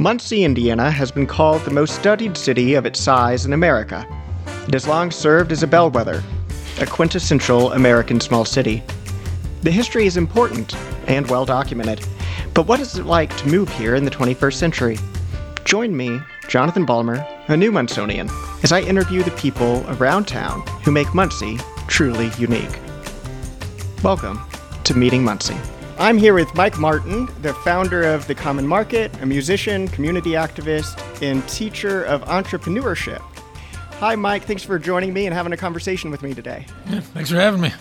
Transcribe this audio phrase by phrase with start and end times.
[0.00, 4.06] Muncie, Indiana has been called the most studied city of its size in America.
[4.66, 6.22] It has long served as a bellwether,
[6.80, 8.82] a quintessential American small city.
[9.60, 10.74] The history is important
[11.06, 12.02] and well documented,
[12.54, 14.98] but what is it like to move here in the 21st century?
[15.66, 18.30] Join me, Jonathan Balmer, a new Munsonian,
[18.64, 21.58] as I interview the people around town who make Muncie
[21.88, 22.78] truly unique.
[24.02, 24.40] Welcome
[24.84, 25.58] to Meeting Muncie.
[26.00, 30.98] I'm here with Mike Martin, the founder of The Common Market, a musician, community activist,
[31.20, 33.20] and teacher of entrepreneurship.
[33.98, 34.44] Hi, Mike.
[34.44, 36.64] Thanks for joining me and having a conversation with me today.
[36.88, 37.74] Yeah, thanks for having me.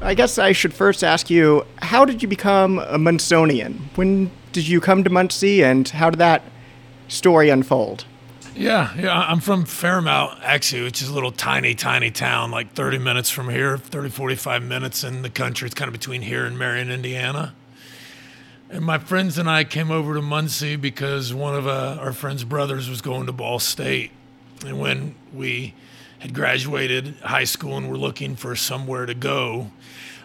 [0.00, 3.80] I guess I should first ask you how did you become a Munsonian?
[3.96, 6.44] When did you come to Muncie, and how did that
[7.08, 8.04] story unfold?
[8.58, 12.98] Yeah, yeah, I'm from Fairmount, actually, which is a little tiny, tiny town, like 30
[12.98, 15.66] minutes from here, 30, 45 minutes in the country.
[15.66, 17.54] It's kind of between here and Marion, Indiana.
[18.70, 22.44] And my friends and I came over to Muncie because one of uh, our friends'
[22.44, 24.10] brothers was going to Ball State.
[24.66, 25.72] And when we
[26.18, 29.70] had graduated high school and were looking for somewhere to go,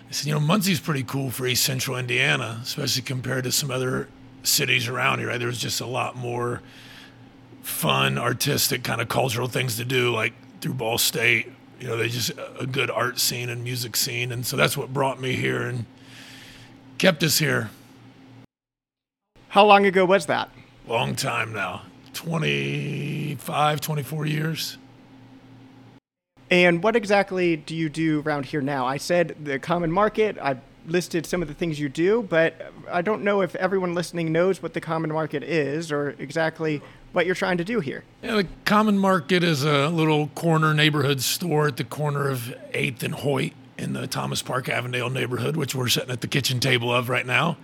[0.10, 3.72] I said, you know, Muncie's pretty cool for East Central Indiana, especially compared to some
[3.72, 4.10] other
[4.44, 5.30] cities around here.
[5.30, 5.38] Right?
[5.38, 6.62] There was just a lot more
[7.62, 11.50] fun, artistic, kind of cultural things to do, like through Ball State.
[11.80, 14.92] You know, they just a good art scene and music scene, and so that's what
[14.92, 15.86] brought me here and
[16.98, 17.70] kept us here.
[19.54, 20.50] How long ago was that?
[20.88, 24.80] Long time now, 25, 24 years.
[26.50, 28.88] And what exactly do you do around here now?
[28.88, 30.40] I said the common market.
[30.42, 34.32] I listed some of the things you do, but I don't know if everyone listening
[34.32, 36.82] knows what the common market is or exactly
[37.12, 38.04] what you're trying to do here.
[38.24, 43.04] Yeah, the Common Market is a little corner neighborhood store at the corner of 8th
[43.04, 46.92] and Hoyt in the Thomas Park Avondale neighborhood, which we're sitting at the kitchen table
[46.92, 47.58] of right now.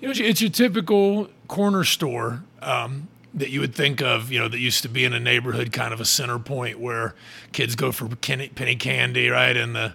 [0.00, 4.48] You know, it's your typical corner store um, that you would think of, you know,
[4.48, 7.14] that used to be in a neighborhood, kind of a center point where
[7.52, 9.56] kids go for penny candy, right?
[9.56, 9.94] And the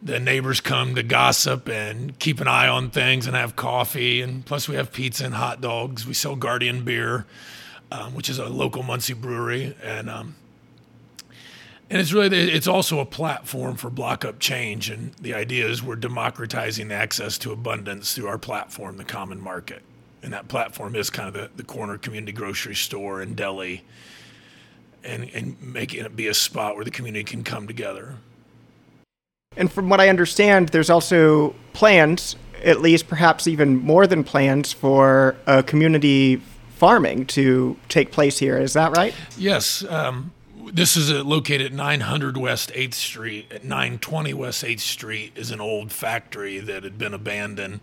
[0.00, 4.22] the neighbors come to gossip and keep an eye on things and have coffee.
[4.22, 6.06] And plus, we have pizza and hot dogs.
[6.06, 7.26] We sell Guardian beer
[7.90, 10.36] um, which is a local Muncie brewery, and um,
[11.90, 14.90] and it's really it's also a platform for block up change.
[14.90, 19.82] And the idea is we're democratizing access to abundance through our platform, the Common Market,
[20.22, 23.84] and that platform is kind of the, the corner community grocery store and deli,
[25.02, 28.16] and and making it be a spot where the community can come together.
[29.56, 34.72] And from what I understand, there's also plans, at least perhaps even more than plans,
[34.72, 36.40] for a community
[36.76, 38.56] farming to take place here.
[38.58, 39.14] Is that right?
[39.36, 39.84] Yes.
[39.88, 40.32] Um,
[40.72, 43.52] this is located at 900 West 8th Street.
[43.52, 47.80] At 920 West 8th Street is an old factory that had been abandoned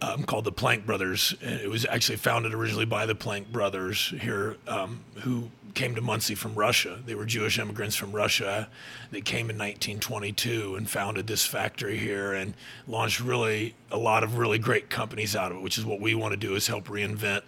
[0.00, 1.34] um, called the Plank Brothers.
[1.40, 6.34] It was actually founded originally by the Plank Brothers here, um, who came to Muncie
[6.34, 6.98] from Russia.
[7.06, 8.68] They were Jewish immigrants from Russia.
[9.10, 12.54] They came in 1922 and founded this factory here and
[12.86, 16.14] launched really a lot of really great companies out of it, which is what we
[16.14, 17.42] want to do is help reinvent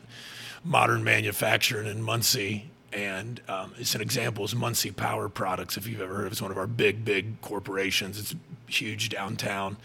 [0.62, 2.70] modern manufacturing in Muncie.
[2.94, 5.76] And um, it's an example is Muncie Power Products.
[5.76, 8.18] If you've ever heard of it, it's one of our big, big corporations.
[8.18, 8.34] It's
[8.68, 9.76] huge downtown,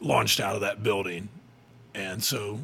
[0.00, 1.28] launched out of that building.
[1.92, 2.60] And so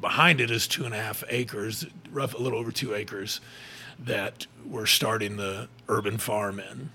[0.00, 3.42] behind it is two and a half acres, rough, a little over two acres,
[3.98, 6.90] that we're starting the urban farm in.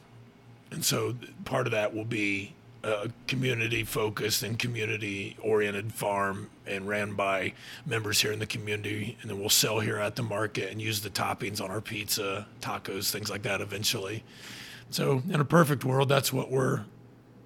[0.71, 6.87] And so part of that will be a community focused and community oriented farm and
[6.87, 7.53] ran by
[7.85, 11.01] members here in the community and then we'll sell here at the market and use
[11.01, 14.23] the toppings on our pizza tacos things like that eventually.
[14.89, 16.83] So in a perfect world that's what we're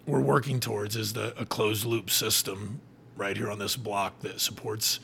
[0.07, 2.81] we're working towards is the a closed loop system
[3.15, 4.99] right here on this block that supports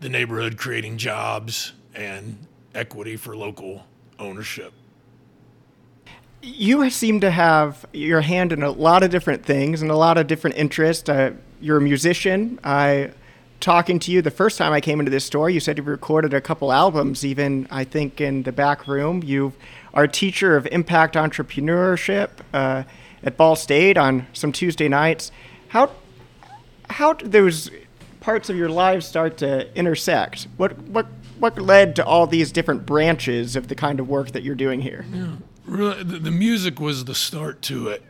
[0.00, 3.86] the neighborhood creating jobs and equity for local
[4.20, 4.72] ownership
[6.44, 10.18] you seem to have your hand in a lot of different things and a lot
[10.18, 11.08] of different interests.
[11.08, 12.60] Uh, you're a musician.
[12.62, 13.12] I
[13.60, 15.48] talking to you the first time I came into this store.
[15.48, 19.22] You said you recorded a couple albums, even I think in the back room.
[19.24, 19.54] You
[19.94, 22.82] are a teacher of impact entrepreneurship uh,
[23.22, 25.32] at Ball State on some Tuesday nights.
[25.68, 25.90] How
[26.90, 27.70] how did those
[28.20, 30.46] parts of your lives start to intersect?
[30.58, 31.06] What what
[31.38, 34.82] what led to all these different branches of the kind of work that you're doing
[34.82, 35.06] here?
[35.10, 38.02] Yeah really, the, music was the start to it.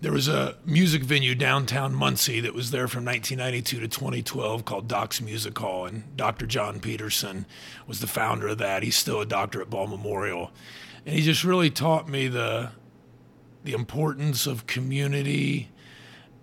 [0.00, 4.88] There was a music venue downtown Muncie that was there from 1992 to 2012 called
[4.88, 6.46] Doc's Music Hall, and Dr.
[6.46, 7.44] John Peterson
[7.86, 8.82] was the founder of that.
[8.82, 10.52] He's still a doctor at Ball Memorial,
[11.04, 12.70] and he just really taught me the
[13.62, 15.68] the importance of community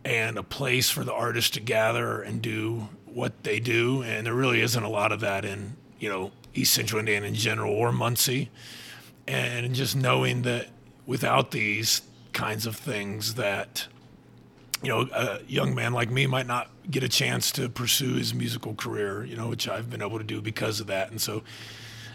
[0.05, 4.03] and a place for the artists to gather and do what they do.
[4.03, 7.33] And there really isn't a lot of that in you know East Central Indiana in
[7.33, 8.51] general or Muncie,
[9.27, 10.67] and just knowing that
[11.05, 12.01] without these
[12.33, 13.87] kinds of things that
[14.83, 18.33] you know a young man like me might not get a chance to pursue his
[18.33, 21.09] musical career you know which I've been able to do because of that.
[21.09, 21.43] And so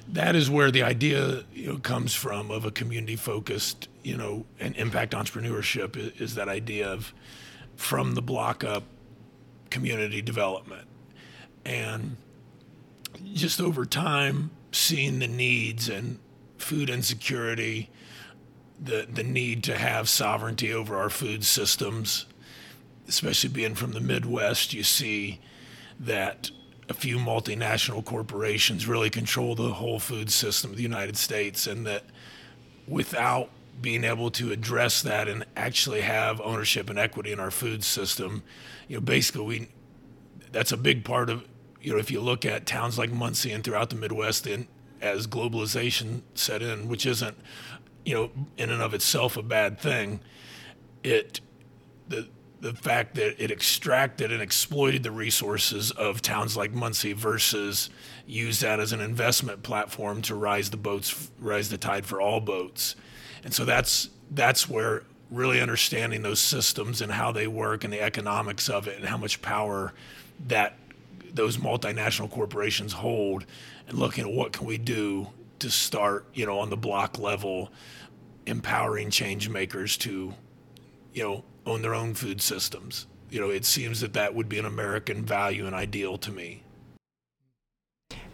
[0.08, 4.44] that is where the idea you know comes from of a community focused you know
[4.60, 7.12] and impact entrepreneurship is, is that idea of
[7.76, 8.84] from the block up
[9.70, 10.86] community development.
[11.64, 12.16] And
[13.32, 16.18] just over time seeing the needs and
[16.62, 17.90] food insecurity
[18.80, 22.26] the the need to have sovereignty over our food systems
[23.08, 25.40] especially being from the midwest you see
[25.98, 26.50] that
[26.88, 31.86] a few multinational corporations really control the whole food system of the United States, and
[31.86, 32.04] that
[32.86, 33.48] without
[33.80, 38.42] being able to address that and actually have ownership and equity in our food system,
[38.88, 39.68] you know, basically we
[40.50, 41.48] that's a big part of
[41.80, 44.66] you know if you look at towns like Muncie and throughout the Midwest, and
[45.02, 47.36] as globalization set in, which isn't
[48.04, 50.20] you know in and of itself a bad thing,
[51.02, 51.40] it
[52.08, 52.28] the
[52.62, 57.90] the fact that it extracted and exploited the resources of towns like Muncie versus
[58.24, 62.38] use that as an investment platform to rise the boats, rise the tide for all
[62.38, 62.94] boats.
[63.42, 68.00] And so that's that's where really understanding those systems and how they work and the
[68.00, 69.92] economics of it and how much power
[70.46, 70.76] that
[71.34, 73.44] those multinational corporations hold
[73.92, 75.28] and looking at what can we do
[75.60, 77.70] to start, you know, on the block level,
[78.46, 80.34] empowering change makers to,
[81.12, 83.06] you know, own their own food systems.
[83.30, 86.64] You know, it seems that that would be an American value and ideal to me.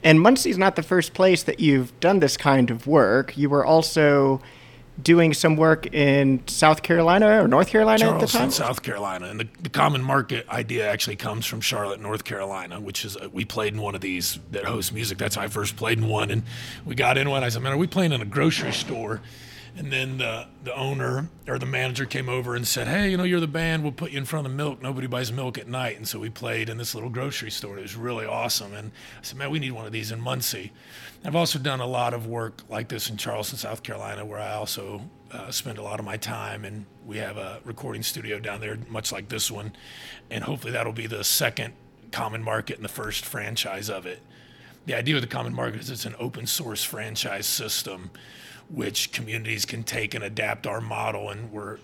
[0.03, 3.37] And Muncie's not the first place that you've done this kind of work.
[3.37, 4.41] You were also
[5.03, 8.51] doing some work in South Carolina or North Carolina Charleston, at the time?
[8.51, 9.27] South Carolina.
[9.27, 13.29] And the, the, common market idea actually comes from Charlotte, North Carolina, which is, a,
[13.29, 15.19] we played in one of these that hosts music.
[15.19, 16.31] That's how I first played in one.
[16.31, 16.43] And
[16.85, 17.45] we got in one.
[17.45, 19.21] I said, man, are we playing in a grocery store?
[19.79, 23.23] And then the, the owner or the manager came over and said, Hey, you know,
[23.23, 23.85] you're the band.
[23.85, 24.83] We'll put you in front of the milk.
[24.83, 25.97] Nobody buys milk at night.
[25.97, 27.79] And so we played in this little grocery store.
[27.79, 28.75] It was really awesome.
[28.75, 30.73] And I said, Man, we need one of these in Muncie.
[31.25, 34.53] I've also done a lot of work like this in Charleston, South Carolina, where I
[34.55, 36.65] also uh, spend a lot of my time.
[36.65, 39.73] And we have a recording studio down there, much like this one.
[40.31, 41.75] And hopefully that'll be the second
[42.13, 44.23] common market and the first franchise of it.
[44.87, 48.11] The idea of the common market is it's an open source franchise system
[48.71, 51.31] which communities can take and adapt our model.
[51.31, 51.79] And we're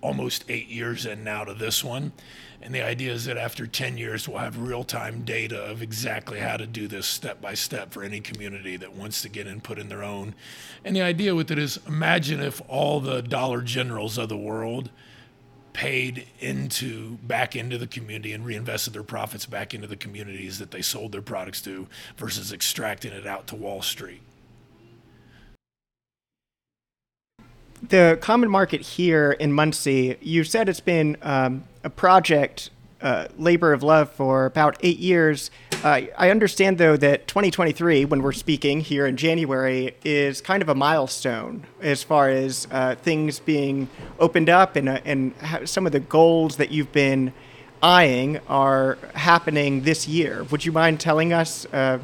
[0.00, 2.12] almost eight years in now to this one.
[2.62, 6.40] And the idea is that after 10 years, we'll have real time data of exactly
[6.40, 9.78] how to do this step by step for any community that wants to get input
[9.78, 10.34] in their own.
[10.84, 14.90] And the idea with it is imagine if all the Dollar Generals of the world
[15.72, 20.70] paid into back into the community and reinvested their profits back into the communities that
[20.70, 24.22] they sold their products to versus extracting it out to Wall Street.
[27.82, 32.70] The common market here in Muncie, you said it's been um, a project,
[33.02, 35.50] uh, labor of love for about eight years.
[35.84, 40.68] Uh, I understand, though, that 2023, when we're speaking here in January, is kind of
[40.68, 43.88] a milestone as far as uh, things being
[44.18, 45.34] opened up and, uh, and
[45.64, 47.32] some of the goals that you've been
[47.82, 50.44] eyeing are happening this year.
[50.44, 51.98] Would you mind telling us, uh,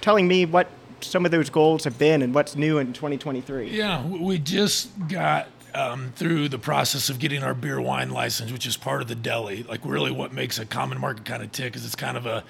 [0.00, 0.68] telling me what
[1.04, 3.70] some of those goals have been and what's new in 2023.
[3.70, 8.66] Yeah, we just got um, through the process of getting our beer wine license, which
[8.66, 9.62] is part of the deli.
[9.62, 12.44] Like, really, what makes a common market kind of tick is it's kind of a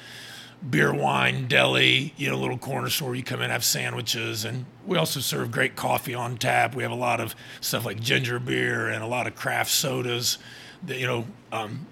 [0.69, 3.15] beer wine deli, you know, little corner store.
[3.15, 6.75] You come in, have sandwiches, and we also serve great coffee on tap.
[6.75, 10.39] We have a lot of stuff like ginger beer and a lot of craft sodas.
[10.85, 11.87] That you know, um,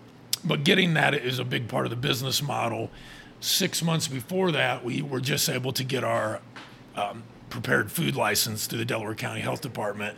[0.45, 2.91] but getting that is a big part of the business model.
[3.43, 6.41] Six months before that, we were just able to get our
[7.01, 10.17] um, prepared food license through the Delaware County Health Department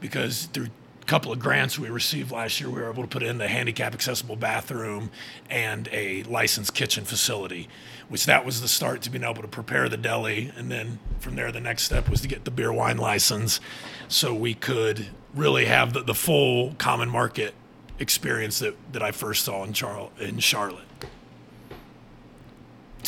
[0.00, 0.68] because through
[1.02, 3.48] a couple of grants we received last year, we were able to put in the
[3.48, 5.10] handicap accessible bathroom
[5.48, 7.68] and a licensed kitchen facility,
[8.08, 10.52] which that was the start to being able to prepare the deli.
[10.56, 13.60] And then from there, the next step was to get the beer wine license
[14.08, 17.54] so we could really have the, the full common market
[17.98, 20.86] experience that, that I first saw in, Charl- in Charlotte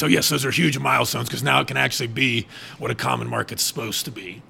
[0.03, 2.49] so yes, those are huge milestones because now it can actually be
[2.81, 4.43] what a common market's supposed to be.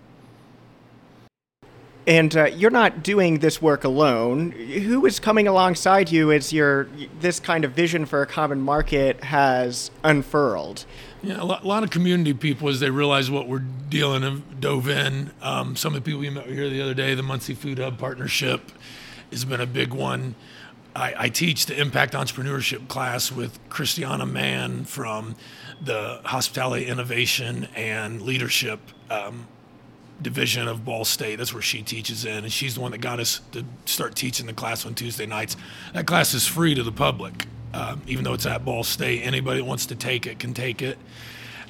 [2.06, 4.52] And uh, you're not doing this work alone.
[4.52, 6.88] Who is coming alongside you as your
[7.21, 10.87] this kind of vision for a common market has unfurled?
[11.23, 14.59] Yeah, a lot, a lot of community people, as they realize what we're dealing of,
[14.59, 15.32] dove in.
[15.42, 17.99] Um, some of the people we met here the other day, the Muncie Food Hub
[17.99, 18.73] partnership,
[19.30, 20.35] has been a big one
[20.95, 25.37] I, I, teach the impact entrepreneurship class with Christiana Mann from
[25.81, 28.81] the hospitality innovation and leadership
[29.11, 29.47] um,
[30.21, 31.37] division of Ball State.
[31.37, 34.47] That's where she teaches in, and she's the one that got us to start teaching
[34.47, 35.57] the class on Tuesday nights.
[35.95, 39.23] That class is free to the public, um, even though it's at Ball State.
[39.23, 40.99] Anybody that wants to take it can take it,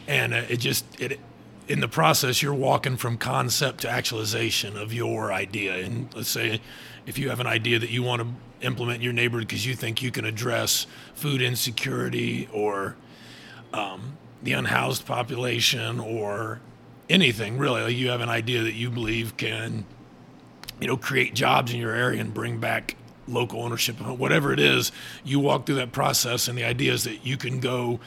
[0.09, 1.21] and uh, it just it
[1.69, 5.77] in the process you're walking from concept to actualization of your idea.
[5.77, 6.61] And let's say
[7.07, 9.75] if you have an idea that you want to implement in your neighborhood because you
[9.75, 12.97] think you can address food insecurity or
[13.73, 16.61] um, the unhoused population or
[17.09, 17.83] anything really.
[17.83, 19.85] Like you have an idea that you believe can,
[20.81, 22.97] you know, create jobs in your area and bring back
[23.29, 24.93] local ownership, whatever it is.
[25.25, 28.01] You walk through that process, and the idea is that you can go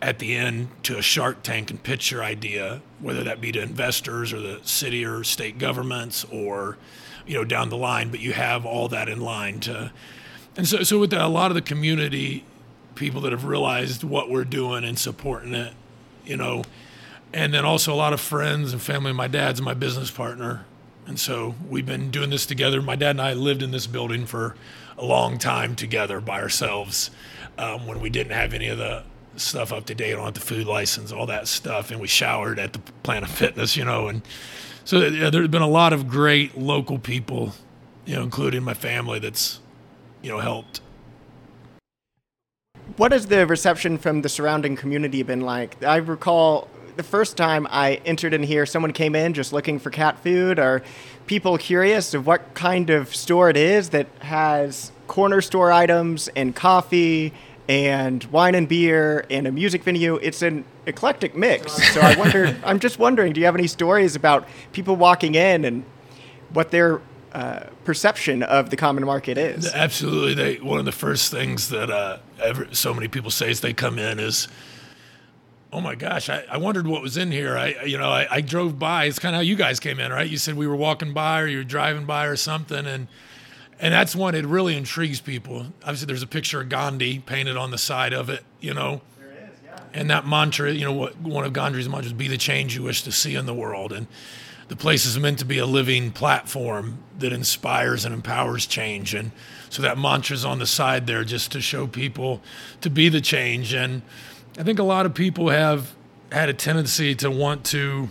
[0.00, 3.60] at the end to a shark tank and pitch your idea, whether that be to
[3.60, 6.76] investors or the city or state governments or,
[7.26, 8.10] you know, down the line.
[8.10, 9.92] But you have all that in line to,
[10.56, 12.44] and so so with that, a lot of the community
[12.94, 15.72] people that have realized what we're doing and supporting it,
[16.24, 16.62] you know
[17.32, 19.12] and then also a lot of friends and family.
[19.12, 20.64] My dad's my business partner,
[21.06, 22.80] and so we've been doing this together.
[22.80, 24.56] My dad and I lived in this building for
[24.96, 27.10] a long time together by ourselves
[27.58, 29.04] um, when we didn't have any of the
[29.36, 32.72] stuff up to date on the food license, all that stuff, and we showered at
[32.72, 34.22] the Planet Fitness, you know, and
[34.84, 37.52] so yeah, there's been a lot of great local people,
[38.04, 39.60] you know, including my family that's,
[40.22, 40.80] you know, helped.
[42.96, 45.82] What has the reception from the surrounding community been like?
[45.82, 49.90] I recall the first time I entered in here, someone came in just looking for
[49.90, 50.58] cat food.
[50.58, 50.82] Are
[51.26, 56.54] people curious of what kind of store it is that has corner store items and
[56.54, 57.32] coffee
[57.68, 60.16] and wine and beer and a music venue?
[60.16, 61.72] It's an eclectic mix.
[61.92, 62.56] So I wonder.
[62.64, 65.84] I'm just wondering, do you have any stories about people walking in and
[66.50, 67.00] what their
[67.32, 69.72] uh, perception of the common market is?
[69.72, 70.34] Absolutely.
[70.34, 73.72] They, one of the first things that uh, ever, so many people say as they
[73.72, 74.48] come in is
[75.72, 77.56] oh my gosh, I, I wondered what was in here.
[77.56, 79.06] I, you know, I, I drove by.
[79.06, 80.28] It's kind of how you guys came in, right?
[80.28, 82.86] You said we were walking by or you were driving by or something.
[82.86, 83.08] And,
[83.80, 85.66] and that's one, it really intrigues people.
[85.82, 89.00] Obviously, there's a picture of Gandhi painted on the side of it, you know.
[89.18, 89.78] There is, yeah.
[89.94, 93.02] And that mantra, you know, what one of Gandhi's mantras, be the change you wish
[93.04, 93.92] to see in the world.
[93.92, 94.08] And
[94.68, 99.14] the place is meant to be a living platform that inspires and empowers change.
[99.14, 99.32] And
[99.70, 102.42] so that mantra's on the side there just to show people
[102.82, 103.72] to be the change.
[103.72, 104.02] And,
[104.58, 105.94] I think a lot of people have
[106.30, 108.10] had a tendency to want to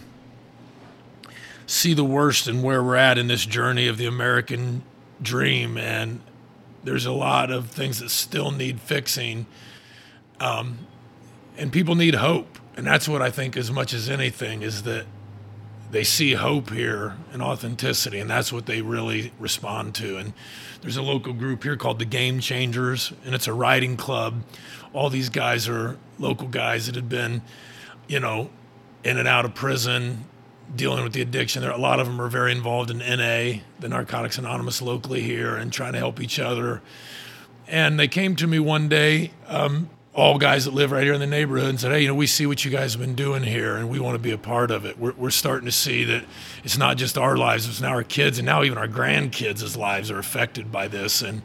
[1.67, 4.83] see the worst in where we're at in this journey of the American
[5.21, 5.77] dream.
[5.77, 6.19] And
[6.83, 9.45] there's a lot of things that still need fixing.
[10.39, 10.79] Um,
[11.57, 12.57] and people need hope.
[12.75, 15.05] And that's what I think, as much as anything, is that
[15.91, 20.17] they see hope here and authenticity, and that's what they really respond to.
[20.17, 20.33] And
[20.81, 24.41] there's a local group here called the Game Changers, and it's a riding club.
[24.93, 27.41] All these guys are local guys that had been,
[28.07, 28.49] you know,
[29.03, 30.25] in and out of prison,
[30.75, 31.61] dealing with the addiction.
[31.61, 35.55] There, a lot of them are very involved in NA, the Narcotics Anonymous locally here,
[35.55, 36.81] and trying to help each other.
[37.67, 41.21] And they came to me one day, um, all guys that live right here in
[41.21, 43.43] the neighborhood, and said, "Hey, you know, we see what you guys have been doing
[43.43, 44.99] here, and we want to be a part of it.
[44.99, 46.25] We're, we're starting to see that
[46.65, 50.11] it's not just our lives; it's now our kids, and now even our grandkids' lives
[50.11, 51.41] are affected by this, and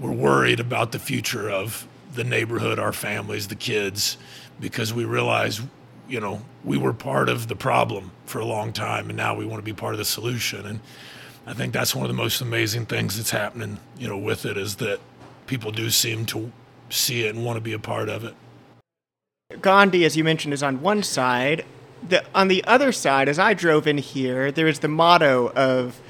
[0.00, 4.16] we're worried about the future of the neighborhood, our families, the kids,
[4.60, 5.60] because we realize,
[6.08, 9.44] you know, we were part of the problem for a long time, and now we
[9.44, 10.66] want to be part of the solution.
[10.66, 10.80] And
[11.46, 14.56] I think that's one of the most amazing things that's happening, you know, with it
[14.56, 15.00] is that
[15.46, 16.52] people do seem to
[16.90, 18.34] see it and want to be a part of it.
[19.60, 21.64] Gandhi, as you mentioned, is on one side.
[22.08, 26.00] The, on the other side, as I drove in here, there is the motto of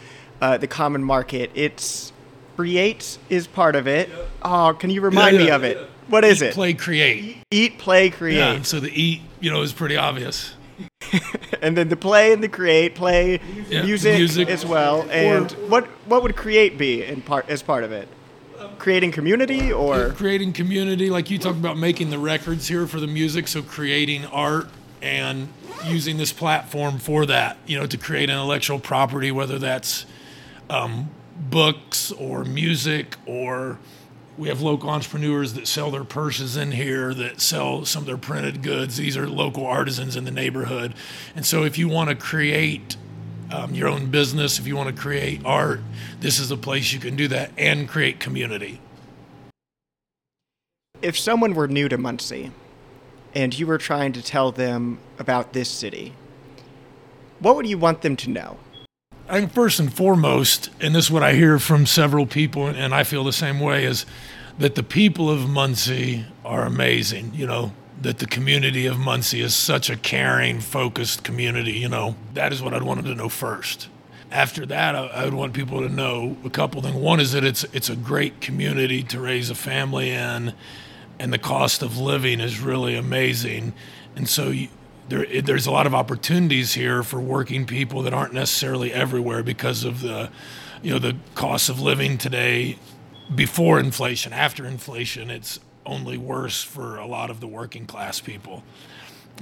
[0.40, 1.50] uh, the common market.
[1.54, 2.12] It's
[2.56, 4.10] create is part of it.
[4.42, 5.89] Oh, can you remind yeah, yeah, me of it?
[6.10, 6.54] What is eat, it?
[6.54, 7.38] Play, create.
[7.50, 8.36] Eat, play, create.
[8.36, 10.54] Yeah, so the eat, you know, is pretty obvious.
[11.62, 15.08] and then the play and the create, play yeah, music, music, as well.
[15.10, 18.08] And or, what what would create be in part as part of it?
[18.78, 23.06] Creating community or creating community, like you talked about making the records here for the
[23.06, 24.68] music, so creating art
[25.02, 25.48] and
[25.86, 30.06] using this platform for that, you know, to create intellectual property, whether that's
[30.68, 33.78] um, books or music or
[34.38, 38.16] we have local entrepreneurs that sell their purses in here that sell some of their
[38.16, 38.96] printed goods.
[38.96, 40.94] These are local artisans in the neighborhood.
[41.34, 42.96] And so if you want to create
[43.52, 45.80] um, your own business if you want to create art
[46.20, 48.80] this is a place you can do that and create community.
[51.02, 52.52] If someone were new to muncie
[53.34, 56.14] and you were trying to tell them about this city
[57.38, 58.58] what would you want them to know
[59.30, 62.92] I think first and foremost, and this is what I hear from several people, and
[62.92, 64.04] I feel the same way, is
[64.58, 67.30] that the people of Muncie are amazing.
[67.32, 67.72] You know,
[68.02, 71.74] that the community of Muncie is such a caring, focused community.
[71.74, 73.88] You know, that is what I'd want them to know first.
[74.32, 76.96] After that, I, I would want people to know a couple things.
[76.96, 80.54] One is that it's it's a great community to raise a family in,
[81.20, 83.74] and the cost of living is really amazing.
[84.16, 84.68] And so you,
[85.10, 89.82] there, there's a lot of opportunities here for working people that aren't necessarily everywhere because
[89.82, 90.30] of the,
[90.82, 92.78] you know, the cost of living today
[93.34, 94.32] before inflation.
[94.32, 98.62] After inflation, it's only worse for a lot of the working class people.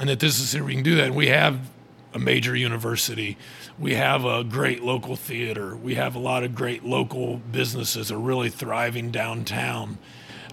[0.00, 1.08] And that this is here we can do that.
[1.08, 1.70] And we have
[2.14, 3.36] a major university.
[3.78, 5.76] We have a great local theater.
[5.76, 9.98] We have a lot of great local businesses are really thriving downtown.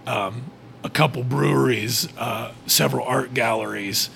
[0.06, 0.52] Um,
[0.84, 4.10] a couple breweries, uh, several art galleries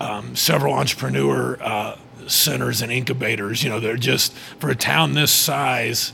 [0.00, 1.96] um, several entrepreneur uh,
[2.26, 3.62] centers and incubators.
[3.62, 6.12] You know, they're just for a town this size,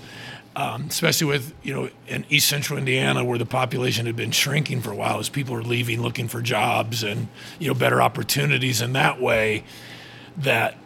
[0.56, 4.80] um, especially with you know in East Central Indiana where the population had been shrinking
[4.80, 8.80] for a while as people are leaving looking for jobs and you know better opportunities
[8.80, 9.64] in that way.
[10.36, 10.76] That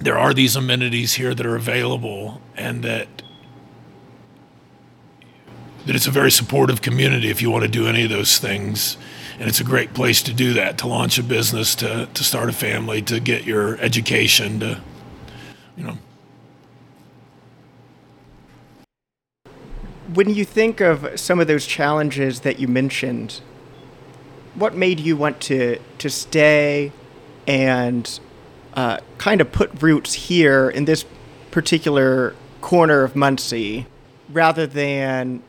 [0.00, 3.08] there are these amenities here that are available and that
[5.86, 8.96] that it's a very supportive community if you want to do any of those things
[9.38, 12.48] and it's a great place to do that to launch a business to, to start
[12.48, 14.80] a family to get your education to
[15.76, 15.98] you know.
[20.12, 23.40] When you think of some of those challenges that you mentioned
[24.54, 26.92] what made you want to to stay
[27.46, 28.20] and
[28.74, 31.04] uh, kind of put roots here in this
[31.50, 33.86] particular corner of Muncie
[34.30, 35.42] rather than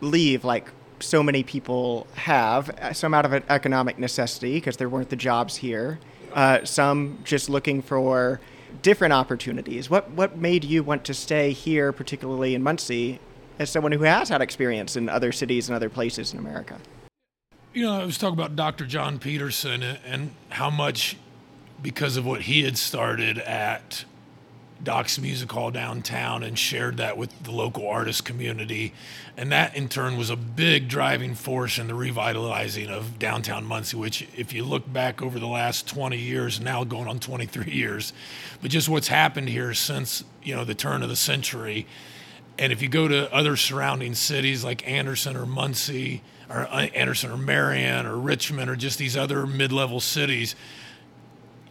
[0.00, 5.10] leave like so many people have, some out of an economic necessity because there weren't
[5.10, 5.98] the jobs here,
[6.34, 8.40] uh, some just looking for
[8.82, 9.88] different opportunities.
[9.90, 13.20] What what made you want to stay here, particularly in Muncie,
[13.58, 16.78] as someone who has had experience in other cities and other places in America?
[17.72, 18.86] You know, I was talking about Dr.
[18.86, 21.16] John Peterson and how much,
[21.82, 24.04] because of what he had started at
[24.82, 28.92] Doc's Music Hall downtown and shared that with the local artist community.
[29.36, 33.96] And that in turn was a big driving force in the revitalizing of downtown Muncie,
[33.96, 38.12] which, if you look back over the last 20 years, now going on 23 years,
[38.60, 41.86] but just what's happened here since, you know, the turn of the century.
[42.58, 47.30] And if you go to other surrounding cities like Anderson or Muncie, or uh, Anderson
[47.30, 50.54] or Marion or Richmond or just these other mid level cities,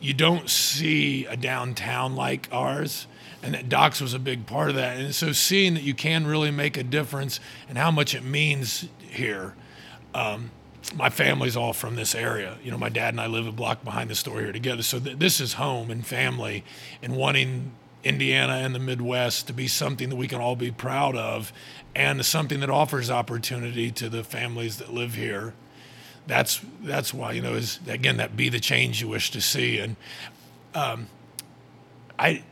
[0.05, 3.07] you don't see a downtown like ours
[3.45, 4.97] and that Doc's was a big part of that.
[4.97, 7.39] And so seeing that you can really make a difference
[7.69, 9.55] and how much it means here.
[10.15, 10.51] Um,
[10.95, 12.57] my family's all from this area.
[12.63, 14.81] You know, my dad and I live a block behind the store here together.
[14.83, 16.63] So th- this is home and family,
[17.01, 17.71] and wanting
[18.03, 21.51] Indiana and the Midwest to be something that we can all be proud of,
[21.95, 25.53] and something that offers opportunity to the families that live here
[26.27, 29.79] that's that's why you know is again that be the change you wish to see
[29.79, 29.95] and
[30.73, 31.07] um,
[32.17, 32.43] I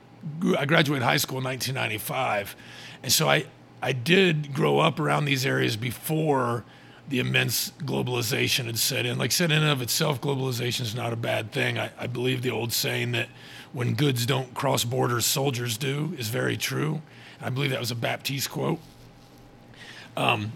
[0.58, 2.56] I graduated high school in 1995
[3.04, 3.46] and so I
[3.82, 6.64] I did grow up around these areas before
[7.08, 9.18] the immense globalization had set in.
[9.18, 11.78] Like said in and of itself, globalization is not a bad thing.
[11.78, 13.28] I, I believe the old saying that
[13.74, 17.02] when goods don't cross borders, soldiers do is very true.
[17.42, 18.80] I believe that was a Bastiat quote.
[20.16, 20.54] Um,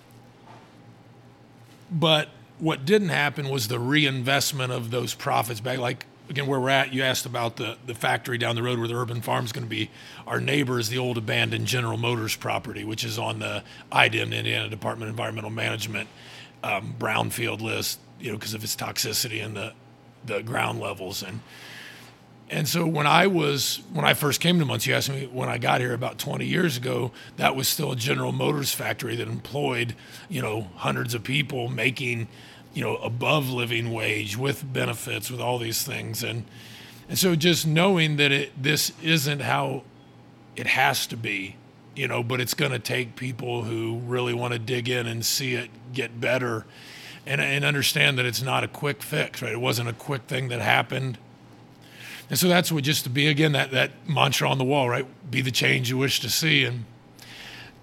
[1.91, 5.77] but what didn't happen was the reinvestment of those profits back.
[5.79, 8.87] Like again, where we're at, you asked about the the factory down the road where
[8.87, 9.89] the urban farm is going to be.
[10.25, 14.69] Our neighbor is the old abandoned General Motors property, which is on the IDEM, Indiana
[14.69, 16.09] Department of Environmental Management,
[16.63, 17.99] um, brownfield list.
[18.19, 19.73] You know, because of its toxicity and the
[20.25, 21.39] the ground levels and
[22.49, 25.49] and so when I was when I first came to Muncie, you asked me when
[25.49, 29.27] I got here about 20 years ago, that was still a General Motors factory that
[29.27, 29.95] employed,
[30.29, 32.29] you know, hundreds of people making,
[32.73, 36.45] you know, above living wage with benefits, with all these things, and
[37.09, 39.83] and so just knowing that it this isn't how
[40.55, 41.57] it has to be,
[41.97, 45.25] you know, but it's going to take people who really want to dig in and
[45.25, 46.65] see it get better,
[47.25, 49.51] and and understand that it's not a quick fix, right?
[49.51, 51.17] It wasn't a quick thing that happened
[52.29, 55.05] and so that's what just to be again that that mantra on the wall, right?
[55.29, 56.65] Be the change you wish to see.
[56.65, 56.85] And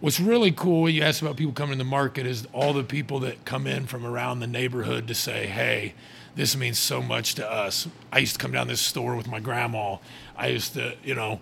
[0.00, 3.20] what's really cool, you asked about people coming to the market, is all the people
[3.20, 5.94] that come in from around the neighborhood to say, hey,
[6.34, 7.88] this means so much to us.
[8.12, 9.98] I used to come down this store with my grandma.
[10.36, 11.40] I used to, you know,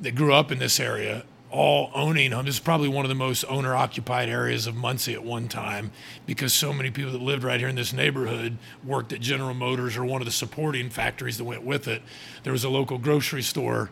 [0.00, 2.44] they grew up in this area all owning them.
[2.44, 5.92] This is probably one of the most owner occupied areas of Muncie at one time
[6.26, 9.96] because so many people that lived right here in this neighborhood worked at General Motors
[9.96, 12.02] or one of the supporting factories that went with it.
[12.42, 13.90] There was a local grocery store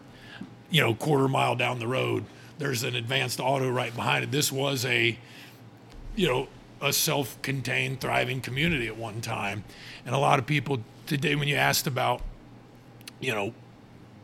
[0.70, 2.24] you know, quarter mile down the road,
[2.58, 4.30] there's an advanced auto right behind it.
[4.30, 5.18] This was a,
[6.14, 6.48] you know,
[6.80, 9.64] a self-contained, thriving community at one time,
[10.04, 12.22] and a lot of people today, when you asked about,
[13.20, 13.54] you know,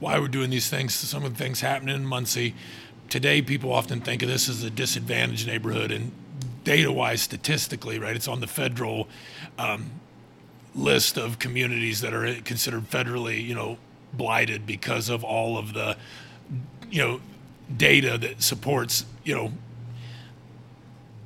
[0.01, 2.55] why we're doing these things, some of the things happening in Muncie,
[3.13, 6.13] today people often think of this as a disadvantaged neighborhood, and
[6.65, 9.07] data-wise, statistically, right, it's on the federal
[9.59, 9.91] um,
[10.75, 13.77] list of communities that are considered federally, you know,
[14.15, 15.95] blighted because of all of the,
[16.91, 17.21] you know,
[17.77, 19.53] data that supports, you know,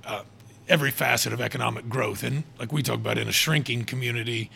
[0.04, 0.24] uh,
[0.68, 2.24] every facet of economic growth.
[2.24, 4.50] And like we talk about in a shrinking community,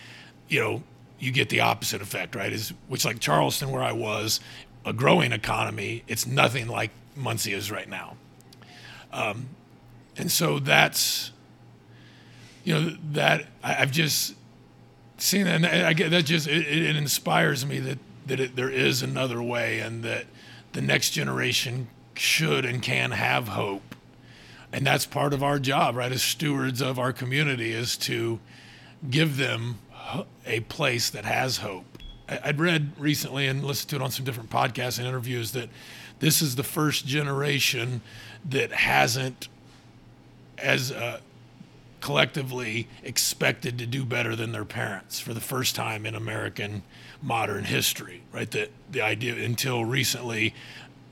[0.49, 0.83] you know,
[1.21, 2.53] you get the opposite effect, right?
[2.53, 4.40] Is which like Charleston, where I was,
[4.85, 6.03] a growing economy.
[6.09, 8.16] It's nothing like Muncie is right now.
[9.12, 9.48] Um,
[10.16, 11.33] and so that's,
[12.64, 14.35] you know, that I, have just
[15.18, 18.70] seen that, and I get that just it, it inspires me that that it, there
[18.70, 20.26] is another way, and that
[20.72, 23.94] the next generation should and can have hope,
[24.72, 28.38] and that's part of our job, right, as stewards of our community, is to
[29.09, 29.78] give them
[30.46, 31.85] a place that has hope.
[32.28, 35.68] I'd read recently and listened to it on some different podcasts and interviews that
[36.20, 38.02] this is the first generation
[38.48, 39.48] that hasn't,
[40.59, 41.20] as uh,
[42.00, 46.83] collectively, expected to do better than their parents for the first time in American
[47.22, 48.22] modern history.
[48.33, 50.54] Right, that the idea until recently,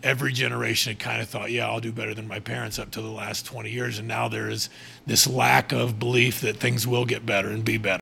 [0.02, 3.02] every generation had kind of thought, yeah, I'll do better than my parents up to
[3.02, 4.70] the last 20 years, and now there is
[5.06, 8.00] this lack of belief that things will get better and be better.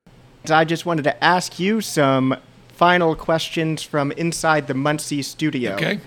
[0.48, 2.36] I just wanted to ask you some
[2.68, 5.74] final questions from inside the Muncie studio.
[5.74, 6.00] Okay.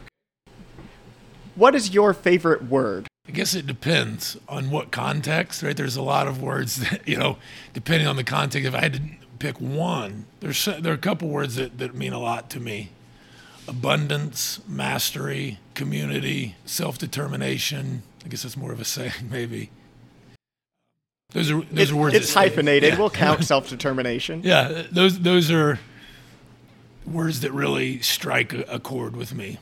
[1.59, 3.09] What is your favorite word?
[3.27, 5.75] I guess it depends on what context, right?
[5.75, 7.37] There's a lot of words that, you know,
[7.73, 9.01] depending on the context, if I had to
[9.39, 12.91] pick one, there's there are a couple words that, that mean a lot to me.
[13.67, 18.03] Abundance, mastery, community, self-determination.
[18.23, 19.69] I guess that's more of a saying, maybe.
[21.31, 22.15] Those are those it, are words.
[22.15, 22.93] It's hyphenated.
[22.93, 22.99] Yeah.
[22.99, 24.43] We'll count self determination.
[24.45, 25.77] Yeah, those those are
[27.05, 29.57] words that really strike a, a chord with me.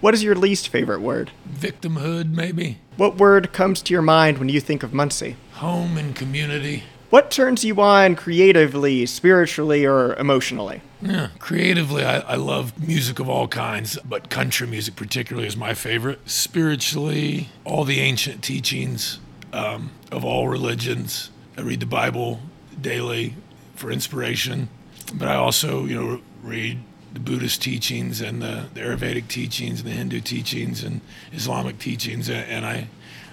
[0.00, 1.30] What is your least favorite word?
[1.48, 2.78] Victimhood, maybe.
[2.96, 5.36] What word comes to your mind when you think of Muncie?
[5.54, 6.84] Home and community.
[7.08, 10.82] What turns you on creatively, spiritually, or emotionally?
[11.00, 15.72] Yeah, creatively, I, I love music of all kinds, but country music particularly is my
[15.72, 16.28] favorite.
[16.28, 19.18] Spiritually, all the ancient teachings,
[19.52, 21.30] um, of all religions.
[21.56, 22.40] I read the Bible
[22.78, 23.34] daily
[23.74, 24.68] for inspiration,
[25.14, 26.80] but I also, you know, read
[27.16, 31.00] the Buddhist teachings and the, the Ayurvedic teachings and the Hindu teachings and
[31.32, 32.88] Islamic teachings, and I,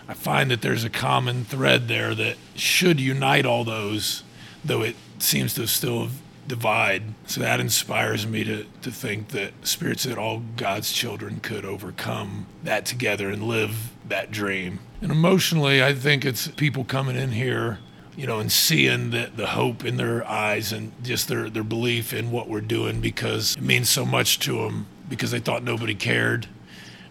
[0.07, 4.23] I find that there's a common thread there that should unite all those,
[4.63, 6.07] though it seems to still
[6.47, 7.03] divide.
[7.27, 12.45] So that inspires me to, to think that spirits that all God's children could overcome
[12.63, 14.79] that together and live that dream.
[15.01, 17.79] And emotionally, I think it's people coming in here,
[18.15, 22.13] you know, and seeing the, the hope in their eyes and just their, their belief
[22.13, 25.95] in what we're doing because it means so much to them because they thought nobody
[25.95, 26.47] cared.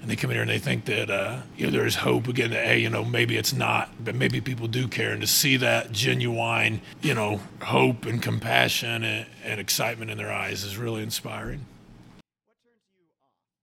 [0.01, 2.51] And they come in here and they think that uh, you know there's hope again
[2.51, 5.13] that hey you know maybe it's not but maybe people do care.
[5.13, 10.33] And to see that genuine you know hope and compassion and, and excitement in their
[10.33, 11.67] eyes is really inspiring.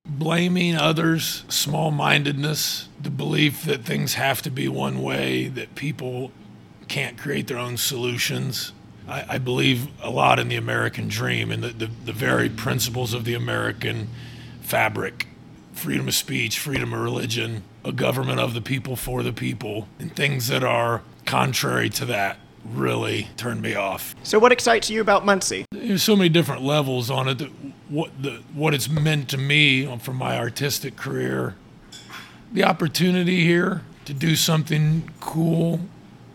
[0.07, 6.31] Blaming others small-mindedness the belief that things have to be one way that people
[6.89, 8.73] can't create their own solutions
[9.09, 13.13] I, I believe a lot in the American dream and the, the, the very principles
[13.13, 14.07] of the American
[14.61, 15.27] fabric
[15.73, 20.15] freedom of speech, freedom of religion, a government of the people for the people, and
[20.15, 24.13] things that are contrary to that really turn me off.
[24.23, 25.65] So, what excites you about Muncie?
[25.71, 27.41] There's so many different levels on it.
[27.87, 31.55] what the what it's meant to me uh, from my artistic career,
[32.51, 35.79] the opportunity here to do something cool,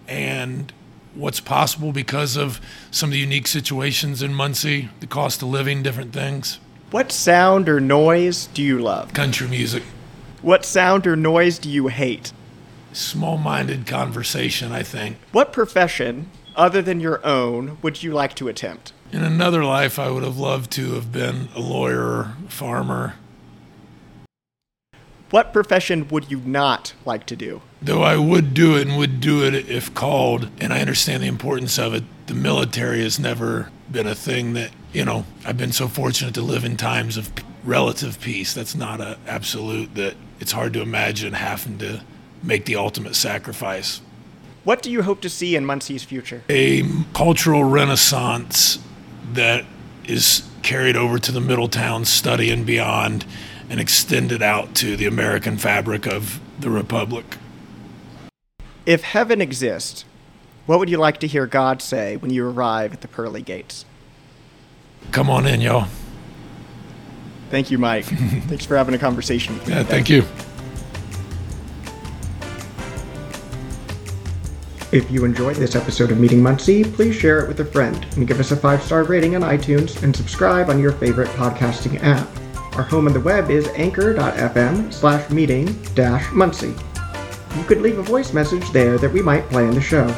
[0.08, 0.72] and
[1.14, 5.82] what's possible because of some of the unique situations in Muncie, the cost of living,
[5.82, 6.58] different things.
[6.90, 9.12] What sound or noise do you love?
[9.12, 9.82] Country music.
[10.42, 12.32] What sound or noise do you hate?
[12.92, 15.16] Small minded conversation, I think.
[15.32, 18.92] What profession, other than your own, would you like to attempt?
[19.10, 23.14] In another life, I would have loved to have been a lawyer, farmer.
[25.34, 27.60] What profession would you not like to do?
[27.82, 31.26] Though I would do it and would do it if called, and I understand the
[31.26, 35.72] importance of it, the military has never been a thing that you know, I've been
[35.72, 37.32] so fortunate to live in times of
[37.64, 38.54] relative peace.
[38.54, 42.02] That's not an absolute that it's hard to imagine having to
[42.40, 44.02] make the ultimate sacrifice.
[44.62, 46.44] What do you hope to see in Muncie's future?
[46.48, 48.78] A cultural renaissance
[49.32, 49.64] that
[50.04, 53.24] is carried over to the Middletown study and beyond,
[53.68, 57.24] and extended out to the American fabric of the Republic.
[58.86, 60.04] If heaven exists,
[60.66, 63.84] what would you like to hear God say when you arrive at the pearly gates?
[65.10, 65.88] Come on in, y'all.
[67.50, 68.04] Thank you, Mike.
[68.48, 69.74] Thanks for having a conversation with me.
[69.74, 70.24] Yeah, thank you.
[74.90, 78.28] If you enjoyed this episode of Meeting Muncie, please share it with a friend and
[78.28, 82.28] give us a five star rating on iTunes and subscribe on your favorite podcasting app.
[82.76, 86.74] Our home on the web is anchor.fm slash meeting dash Muncie.
[87.56, 90.12] You could leave a voice message there that we might play in the show.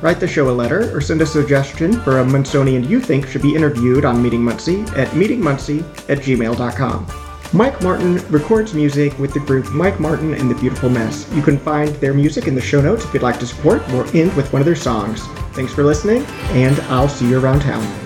[0.00, 3.42] Write the show a letter or send a suggestion for a Munsonian you think should
[3.42, 7.06] be interviewed on Meeting Muncie at meetingmuncie at gmail.com.
[7.52, 11.30] Mike Martin records music with the group Mike Martin and the Beautiful Mess.
[11.32, 14.06] You can find their music in the show notes if you'd like to support or
[14.16, 15.26] end with one of their songs.
[15.52, 18.01] Thanks for listening, and I'll see you around town.